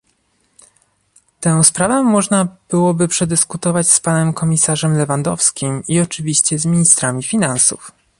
[1.39, 7.91] Tę sprawę można byłoby przedyskutować z panem komisarzem Lewandowskim i oczywiście z ministrami finansów